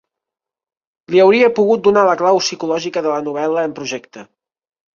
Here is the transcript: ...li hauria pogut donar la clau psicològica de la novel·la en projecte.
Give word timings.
...li 1.15 1.21
hauria 1.25 1.49
pogut 1.59 1.85
donar 1.89 2.07
la 2.09 2.17
clau 2.23 2.41
psicològica 2.47 3.07
de 3.09 3.15
la 3.15 3.23
novel·la 3.29 3.69
en 3.71 3.79
projecte. 3.79 4.29